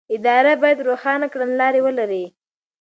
[0.15, 2.25] اداره باید روښانه کړنلارې ولري.